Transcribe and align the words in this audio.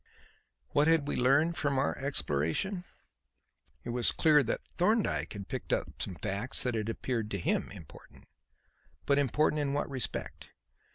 What 0.69 0.87
had 0.87 1.07
we 1.07 1.15
learned 1.15 1.55
from 1.57 1.77
our 1.77 1.95
exploration? 1.95 2.85
It 3.83 3.91
was 3.91 4.11
clear 4.11 4.41
that 4.41 4.65
Thorndyke 4.65 5.33
had 5.33 5.47
picked 5.47 5.71
up 5.71 6.01
some 6.01 6.15
facts 6.15 6.63
that 6.63 6.73
had 6.73 6.89
appeared 6.89 7.29
to 7.29 7.37
him 7.37 7.69
important. 7.69 8.27
But 9.05 9.19
important 9.19 9.59
in 9.59 9.73
what 9.73 9.87
respect? 9.87 10.49